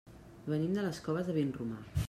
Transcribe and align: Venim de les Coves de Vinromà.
Venim 0.53 0.73
de 0.77 0.87
les 0.87 1.03
Coves 1.09 1.31
de 1.31 1.37
Vinromà. 1.39 1.85